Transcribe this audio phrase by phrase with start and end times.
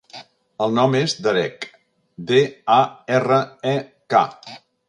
[0.65, 1.67] El nom és Darek:
[2.33, 2.41] de,
[2.79, 2.81] a,
[3.19, 3.41] erra,
[3.77, 3.79] e,
[4.15, 4.27] ca.